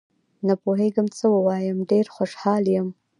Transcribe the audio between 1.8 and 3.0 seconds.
ډېر خوشحال یم